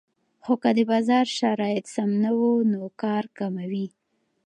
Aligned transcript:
خو 0.43 0.53
که 0.61 0.69
د 0.77 0.79
بازار 0.91 1.25
شرایط 1.39 1.85
سم 1.95 2.09
نه 2.23 2.31
وو 2.37 2.51
نو 2.71 2.81
کار 3.01 3.23
کموي 3.37 3.87